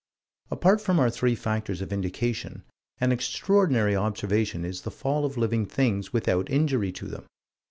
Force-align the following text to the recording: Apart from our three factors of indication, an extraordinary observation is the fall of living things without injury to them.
Apart 0.49 0.81
from 0.81 0.99
our 0.99 1.11
three 1.11 1.35
factors 1.35 1.79
of 1.79 1.93
indication, 1.93 2.63
an 2.99 3.11
extraordinary 3.11 3.95
observation 3.95 4.65
is 4.65 4.81
the 4.81 4.89
fall 4.89 5.25
of 5.25 5.37
living 5.37 5.67
things 5.67 6.11
without 6.11 6.49
injury 6.49 6.91
to 6.93 7.05
them. 7.05 7.27